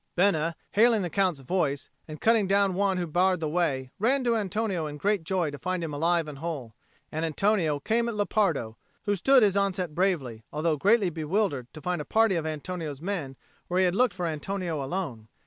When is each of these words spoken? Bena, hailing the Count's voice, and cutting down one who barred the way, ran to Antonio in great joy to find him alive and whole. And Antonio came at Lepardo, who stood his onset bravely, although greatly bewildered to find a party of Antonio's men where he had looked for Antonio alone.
Bena, 0.15 0.55
hailing 0.71 1.03
the 1.03 1.11
Count's 1.11 1.41
voice, 1.41 1.87
and 2.07 2.19
cutting 2.19 2.47
down 2.47 2.73
one 2.73 2.97
who 2.97 3.05
barred 3.05 3.39
the 3.39 3.47
way, 3.47 3.91
ran 3.99 4.23
to 4.23 4.35
Antonio 4.35 4.87
in 4.87 4.97
great 4.97 5.23
joy 5.23 5.51
to 5.51 5.59
find 5.59 5.83
him 5.83 5.93
alive 5.93 6.27
and 6.27 6.39
whole. 6.39 6.73
And 7.11 7.23
Antonio 7.23 7.79
came 7.79 8.09
at 8.09 8.15
Lepardo, 8.15 8.77
who 9.03 9.15
stood 9.15 9.43
his 9.43 9.55
onset 9.55 9.93
bravely, 9.93 10.43
although 10.51 10.75
greatly 10.75 11.11
bewildered 11.11 11.71
to 11.75 11.81
find 11.81 12.01
a 12.01 12.03
party 12.05 12.33
of 12.33 12.47
Antonio's 12.47 12.99
men 12.99 13.35
where 13.67 13.77
he 13.77 13.85
had 13.85 13.93
looked 13.93 14.15
for 14.15 14.25
Antonio 14.25 14.83
alone. 14.83 15.27